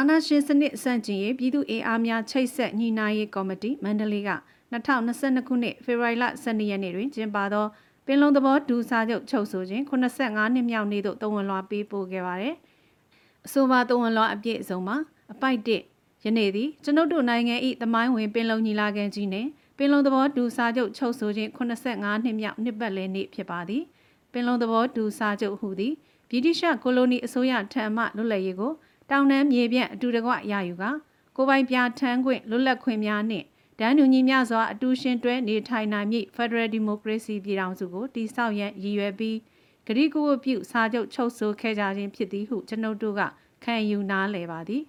[0.00, 4.30] အာနာရှင်စနစ်အဆန့်ကျင်ရေးပြည်သူ့အင်အားများချိတ်ဆက်ညီနိုင်ရေးကော်မတီမန္တလေးက
[4.72, 7.66] 2022ခုနှစ်ဖေဖော်ဝါရီလ12ရက်နေ့တွင်ကျင်းပသော
[8.06, 12.54] ပင်လုံသဘောတူစာချုပ်ချုပ်ဆိုခြင်း85နှစ်မြောက်နေ့သို့တဝန်လွှာပေးပို့ခဲ့ပါတယ်။
[13.46, 14.96] အဆိုပါတဝန်လွှာအပြည့်အစုံမှာ
[15.32, 19.48] အပိုက်1ယနေ့သည်ကျွန်ုပ်တို့နိုင်ငံ၏သမိုင်းဝင်ပင်လုံညီလာခံကြီးနှင့်
[19.78, 23.82] ပင်လုံသဘောတူစာချုပ်ချုပ်ဆိုခြင်း85နှစ်မြောက်နှစ်ပတ်လည်နေ့ဖြစ်ပါသည်။
[24.32, 25.92] ပင်လုံသဘောတူစာချုပ်ဟူသည်
[26.30, 28.72] ဗြိတိရှကိုလိုနီအစိုးရထံမှလွတ်လပ်ရေးကို
[29.10, 30.84] တောင်တန်းမြေပြန့်အတူတကွရယူက
[31.36, 33.46] ကိုပိုင်ပြထမ်းခွင့်လွတ်လပ်ခွင့်များနှင့်
[33.78, 39.36] ဒန်းညူညီမျှစွာအတူရှင်တွဲနေထိုင်နိုင်မည့် Federal Democracy ပြည်ထောင်စုကိုတည်ဆောက်ရန်ရည်ရွယ်ပြီး
[39.86, 43.20] ဂရိကူဝပြုစာချုပ်ချုပ်ဆိုခဲ့ကြခြင်းဖြစ်သည်ဟုကျွန်ုပ်တို့က
[43.64, 44.82] ခံယူနားလည်ပါသည်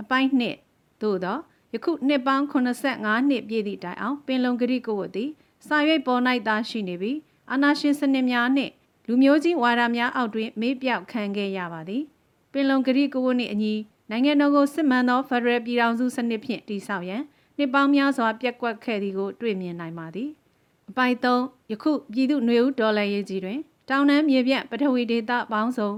[0.00, 0.56] အပိုင်းနှစ်
[1.02, 1.38] သို့သော
[1.74, 5.30] ယခုနှစ်ပေါင်း85နှစ်ပြည့်သည့်တိုင်အောင်ပင်လုံဂရိကူဝသည်
[5.66, 7.18] စာရွက်ပေါ်၌သာရှိနေပြီး
[7.50, 8.72] အာနာရှင်စနစ်များနှင့်
[9.06, 12.04] လူမျိုးကြီးဝါဒများအောက်တွင်မေးပြောက်ခံခဲ့ရပါသည်
[12.52, 13.74] ပင်လုံဂရိကဝတ်နှင့်အညီ
[14.10, 17.22] နိုင်ငံတော်ကိုစစ်မှန်သောဖက်ဒရယ်ပြည်ထောင်စုစနစ်ဖြင့်တည်ဆောက်ရန်
[17.56, 20.28] နှစ်ပေါင်းများစွာပြက်ကွက်ခဲ့သည်ကိုတွေ့မြင်နိုင်ပါသည်
[20.90, 25.90] အပိုင်3ယခုပြည်သူ့ຫນွေဦးဒေါ်လာရေးကြီးတွင် တောင်တန်းမြေပြန့်ပထဝီဒေသပေါင်းစုံ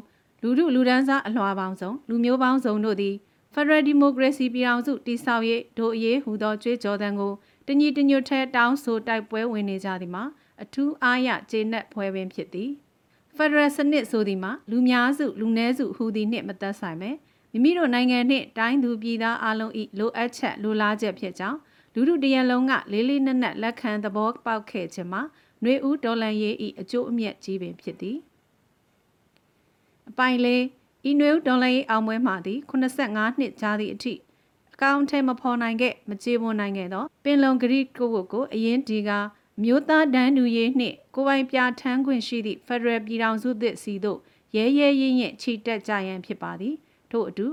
[0.43, 3.15] လူထုလူဒန်းစားအလွှာပေါင်းစုံလူမျိုးပေါင်းစုံတို့သည်
[3.55, 7.33] ဖက်ဒရယ်ဒီမိုကရေစီပြည်ထောင်စုတည်ဆောက်ရေးဒို့အရေးဟူသောကြွေးကြော်သံကို
[7.67, 10.25] တညီတညွတ်ထဲတောင်းဆိုတိုက်ပွဲဝင်နေကြသည်မှာ
[10.63, 12.71] အထူးအားရကျေနပ်ဖွဲပင်ဖြစ်သည်
[13.37, 17.11] ဖက်ဒရယ်စနစ်ဆိုသည်မှာလူများစုလူနည်းစုဟူသည်နှင့်မသက်ဆိုင်ပဲ
[17.53, 21.59] မိမိတို့နိုင်ငံနှင့်တိုင်းသူပြည်သားအလုံး၏လိုအပ်ချက်လိုလားချက်ဖြစ်ကြောင်း
[21.95, 25.23] လူထုတရံလုံးကလေးလေးနက်နက်လက်ခံသဘောပေါက်ခဲ့ခြင်းမှာ
[25.63, 28.17] နှွေဦးဒေါ်လန်ရေး၏အကျိုးအမြတ်ကြီးပင်ဖြစ်သည်
[30.11, 30.63] အပိုင်လေး
[31.09, 34.13] ဤနှွေဦးဒေါ်လန်ရေးအောင်ပွဲမှသည်85နှစ်ကြာသည့်အထိ
[34.75, 39.27] အကောင့်ထဲမဖော်နိုင်ခဲ့မကြေပွန်နိုင်ခဲ့သောပင်လုံဂရိကိုကိုကိုအရင်ဒီကား
[39.63, 44.19] မျိုးသားတန်းတူရေးနှင့်ကိုပိုင်ပြထမ်းခွင့်ရှိသည့်ဖက်ဒရယ်ပြည်ထောင်စုသစ်စီသို့
[44.57, 46.75] ရဲရဲရင့်ရင့်ချီတက်ကြရန်ဖြစ်ပါသည်
[47.11, 47.47] ထို့အတူ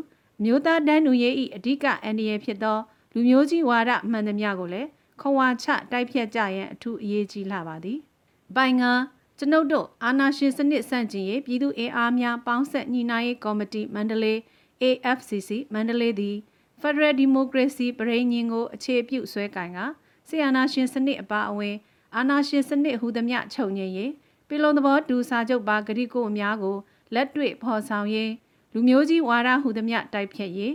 [0.43, 2.77] မျိုးသားတန်းတူရေး၏အဓိကအန္တရာယ်ဖြစ်သော
[3.13, 4.89] လူမျိုးကြီးဝါဒမှန်သမျှကိုလည်း
[5.19, 7.99] ခွန်ဝါချတိုက်ဖြတ်ကြရန်အထူးအရေးကြီးလာပါသည်။
[8.55, 8.91] ပိုင်ငါ
[9.37, 14.37] ကျွန်ုပ်တို့အာနာရှင်စနစ်ဆန့်ကျင်ရေးပြည်သူအင်အားများပေါင်းဆက်ညီနိုင်ရေးကော်မတီမန္တလေး
[14.81, 16.37] AFCC မန္တလေးသည်
[16.81, 19.79] Federal Democracy ပြည်ညင်ကိုအခြေပြုဆွဲကင်က
[20.27, 21.75] ဆီယနာရှင်စနစ်အပါအဝင်
[22.15, 24.11] အာနာရှင်စနစ်ဟူသမျှချုပ်ငြိမ်းရေး
[24.47, 26.77] ပြည်လုံးသဘောတူစာချုပ်ပါဂရိကိုအများကို
[27.13, 28.31] လက်တွေ့ဖော်ဆောင်ရေး
[28.73, 30.73] လူမျိုးကြီးဝါဒဟူသမျှတိုက်ဖြတ်ရေး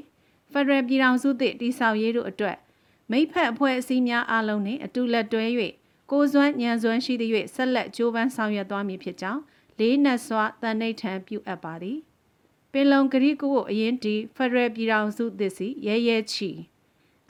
[0.52, 2.56] ဖက်ဒရယ်ပြည်ထောင်စုသည့်တည်ဆောက်ရေးတို့အတွက်
[3.10, 5.44] မိဖက်အဖွဲ့အစည်းများအားလုံးနှင့်အတူလက်တွဲ၍
[6.10, 9.40] ကိုစွမ်းညံစွမ်းရှိသည့်ဆက်လက်ကြိုးပမ်းဆောင်ရွက်သွားမည်ဖြစ်ကြောင်း
[9.78, 11.98] လေးနက်စွာတန်ဋိဌံပြုအပ်ပါသည်
[12.72, 16.50] ပင်လုံဂရိကုကိုအရင်တီဖက်ဒရယ်ပြည်ထောင်စုသစ်စီရဲရဲချီ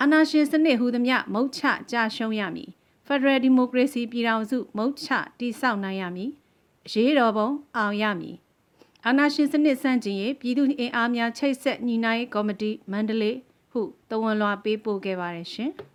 [0.02, 1.60] အနာရှင်စနစ်ဟူသမျှမုတ်ချ
[1.90, 2.70] ကြရှုံးရမည်
[3.06, 6.30] ဖက်ဒရယ်ဒီမိုကရေစီပြည်ထောင်စုမုတ်ချတည်ဆောက်နိုင်ရမည်
[6.92, 8.36] ရေးတော်ပုံအောင်ရမည်
[9.06, 13.36] အာနာရှင်စနစ်ဆန့်ကျင်ရေးပြည်သူ့အင်အားများချိတ်ဆက်ညီနိုင်ကော်မတီမန္တလေး
[13.70, 15.72] ဟုတဝန်လွှာပေးပို့ခဲ့ပါတယ်ရှင်။